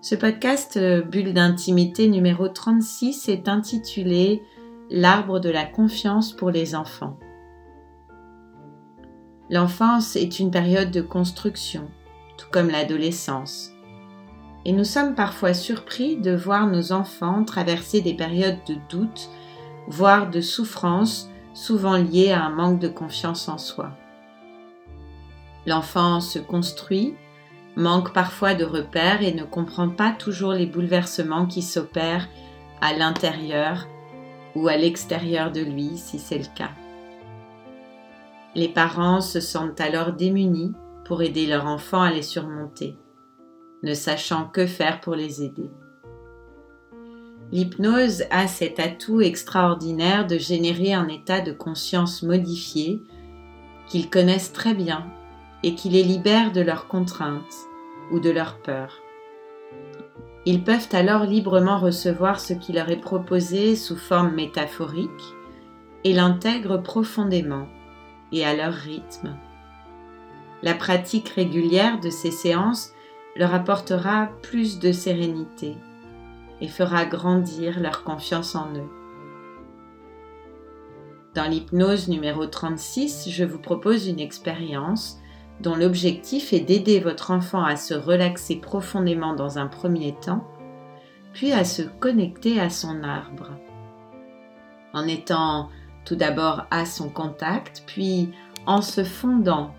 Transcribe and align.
Ce 0.00 0.14
podcast 0.14 0.76
euh, 0.76 1.02
Bulle 1.02 1.32
d'intimité 1.32 2.06
numéro 2.06 2.46
36 2.46 3.28
est 3.28 3.48
intitulé 3.48 4.44
L'arbre 4.90 5.40
de 5.40 5.50
la 5.50 5.64
confiance 5.64 6.32
pour 6.32 6.52
les 6.52 6.76
enfants. 6.76 7.18
L'enfance 9.50 10.14
est 10.14 10.38
une 10.38 10.52
période 10.52 10.92
de 10.92 11.00
construction, 11.00 11.90
tout 12.36 12.46
comme 12.52 12.70
l'adolescence. 12.70 13.72
Et 14.64 14.70
nous 14.72 14.84
sommes 14.84 15.16
parfois 15.16 15.52
surpris 15.52 16.16
de 16.16 16.34
voir 16.34 16.68
nos 16.68 16.92
enfants 16.92 17.44
traverser 17.44 18.00
des 18.00 18.14
périodes 18.14 18.62
de 18.68 18.76
doute, 18.88 19.30
voire 19.88 20.30
de 20.30 20.40
souffrance, 20.40 21.28
souvent 21.54 21.96
liées 21.96 22.30
à 22.30 22.44
un 22.44 22.50
manque 22.50 22.78
de 22.78 22.88
confiance 22.88 23.48
en 23.48 23.58
soi. 23.58 23.90
L'enfant 25.66 26.20
se 26.20 26.38
construit, 26.38 27.16
manque 27.78 28.12
parfois 28.12 28.54
de 28.54 28.64
repères 28.64 29.22
et 29.22 29.32
ne 29.32 29.44
comprend 29.44 29.88
pas 29.88 30.10
toujours 30.10 30.52
les 30.52 30.66
bouleversements 30.66 31.46
qui 31.46 31.62
s'opèrent 31.62 32.28
à 32.80 32.92
l'intérieur 32.92 33.86
ou 34.56 34.66
à 34.66 34.76
l'extérieur 34.76 35.52
de 35.52 35.60
lui 35.60 35.96
si 35.96 36.18
c'est 36.18 36.38
le 36.38 36.56
cas. 36.56 36.72
Les 38.56 38.68
parents 38.68 39.20
se 39.20 39.38
sentent 39.38 39.80
alors 39.80 40.12
démunis 40.12 40.74
pour 41.04 41.22
aider 41.22 41.46
leur 41.46 41.66
enfant 41.66 42.02
à 42.02 42.10
les 42.10 42.22
surmonter, 42.22 42.98
ne 43.84 43.94
sachant 43.94 44.48
que 44.48 44.66
faire 44.66 45.00
pour 45.00 45.14
les 45.14 45.44
aider. 45.44 45.70
L'hypnose 47.52 48.24
a 48.30 48.48
cet 48.48 48.80
atout 48.80 49.20
extraordinaire 49.20 50.26
de 50.26 50.36
générer 50.36 50.94
un 50.94 51.06
état 51.06 51.40
de 51.40 51.52
conscience 51.52 52.24
modifié 52.24 53.02
qu'ils 53.86 54.10
connaissent 54.10 54.52
très 54.52 54.74
bien 54.74 55.06
et 55.62 55.74
qui 55.74 55.88
les 55.88 56.02
libère 56.02 56.52
de 56.52 56.60
leurs 56.60 56.86
contraintes 56.86 57.54
ou 58.10 58.20
de 58.20 58.30
leur 58.30 58.58
peur. 58.58 59.00
Ils 60.46 60.64
peuvent 60.64 60.88
alors 60.92 61.24
librement 61.24 61.78
recevoir 61.78 62.40
ce 62.40 62.54
qui 62.54 62.72
leur 62.72 62.88
est 62.90 63.00
proposé 63.00 63.76
sous 63.76 63.96
forme 63.96 64.34
métaphorique 64.34 65.34
et 66.04 66.12
l'intègrent 66.12 66.82
profondément 66.82 67.66
et 68.32 68.44
à 68.46 68.54
leur 68.54 68.72
rythme. 68.72 69.36
La 70.62 70.74
pratique 70.74 71.28
régulière 71.30 72.00
de 72.00 72.10
ces 72.10 72.30
séances 72.30 72.92
leur 73.36 73.54
apportera 73.54 74.30
plus 74.42 74.78
de 74.78 74.90
sérénité 74.90 75.76
et 76.60 76.68
fera 76.68 77.04
grandir 77.04 77.78
leur 77.78 78.02
confiance 78.02 78.54
en 78.54 78.72
eux. 78.74 78.90
Dans 81.34 81.44
l'hypnose 81.44 82.08
numéro 82.08 82.46
36, 82.46 83.28
je 83.30 83.44
vous 83.44 83.60
propose 83.60 84.08
une 84.08 84.18
expérience 84.18 85.18
dont 85.60 85.76
l'objectif 85.76 86.52
est 86.52 86.60
d'aider 86.60 87.00
votre 87.00 87.30
enfant 87.30 87.64
à 87.64 87.76
se 87.76 87.94
relaxer 87.94 88.56
profondément 88.56 89.34
dans 89.34 89.58
un 89.58 89.66
premier 89.66 90.14
temps, 90.14 90.44
puis 91.32 91.52
à 91.52 91.64
se 91.64 91.82
connecter 91.82 92.60
à 92.60 92.70
son 92.70 93.02
arbre. 93.02 93.50
En 94.92 95.06
étant 95.06 95.68
tout 96.04 96.16
d'abord 96.16 96.66
à 96.70 96.86
son 96.86 97.08
contact, 97.08 97.82
puis 97.86 98.30
en 98.66 98.82
se 98.82 99.04
fondant 99.04 99.74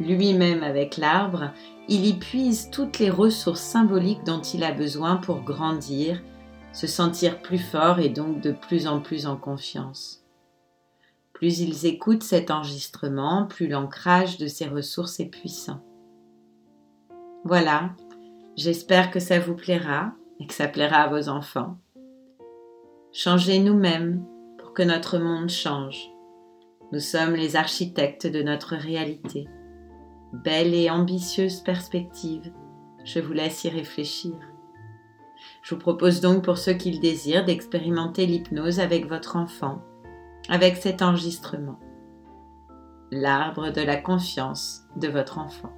lui-même 0.00 0.62
avec 0.62 0.96
l'arbre, 0.96 1.50
il 1.88 2.06
y 2.06 2.14
puise 2.14 2.70
toutes 2.70 2.98
les 2.98 3.10
ressources 3.10 3.60
symboliques 3.60 4.24
dont 4.24 4.40
il 4.40 4.62
a 4.64 4.72
besoin 4.72 5.16
pour 5.16 5.40
grandir, 5.40 6.22
se 6.72 6.86
sentir 6.86 7.40
plus 7.40 7.58
fort 7.58 7.98
et 7.98 8.08
donc 8.08 8.40
de 8.40 8.52
plus 8.52 8.86
en 8.86 9.00
plus 9.00 9.26
en 9.26 9.36
confiance. 9.36 10.22
Plus 11.38 11.60
ils 11.60 11.86
écoutent 11.86 12.24
cet 12.24 12.50
enregistrement, 12.50 13.46
plus 13.46 13.68
l'ancrage 13.68 14.38
de 14.38 14.48
ces 14.48 14.66
ressources 14.66 15.20
est 15.20 15.30
puissant. 15.30 15.80
Voilà, 17.44 17.92
j'espère 18.56 19.12
que 19.12 19.20
ça 19.20 19.38
vous 19.38 19.54
plaira 19.54 20.14
et 20.40 20.48
que 20.48 20.52
ça 20.52 20.66
plaira 20.66 20.96
à 20.96 21.08
vos 21.08 21.28
enfants. 21.28 21.78
Changez 23.12 23.60
nous-mêmes 23.60 24.26
pour 24.58 24.72
que 24.72 24.82
notre 24.82 25.18
monde 25.18 25.48
change. 25.48 26.10
Nous 26.90 26.98
sommes 26.98 27.34
les 27.34 27.54
architectes 27.54 28.26
de 28.26 28.42
notre 28.42 28.74
réalité. 28.74 29.46
Belle 30.32 30.74
et 30.74 30.90
ambitieuse 30.90 31.60
perspective, 31.60 32.52
je 33.04 33.20
vous 33.20 33.32
laisse 33.32 33.62
y 33.62 33.68
réfléchir. 33.68 34.34
Je 35.62 35.76
vous 35.76 35.80
propose 35.80 36.20
donc 36.20 36.42
pour 36.42 36.58
ceux 36.58 36.74
qui 36.74 36.90
le 36.90 36.98
désirent 36.98 37.44
d'expérimenter 37.44 38.26
l'hypnose 38.26 38.80
avec 38.80 39.06
votre 39.06 39.36
enfant 39.36 39.84
avec 40.48 40.76
cet 40.76 41.02
enregistrement. 41.02 41.78
L'arbre 43.10 43.70
de 43.70 43.80
la 43.80 43.96
confiance 43.96 44.84
de 44.96 45.08
votre 45.08 45.38
enfant. 45.38 45.72